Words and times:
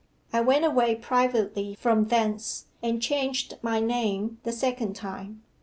I 0.33 0.41
went 0.41 0.65
away 0.65 0.95
privately 0.95 1.75
from 1.75 2.05
thence, 2.05 2.65
and 2.81 2.99
changed 3.03 3.59
my 3.61 3.79
name 3.79 4.39
the 4.41 4.51
second 4.51 4.95
time. 4.95 5.43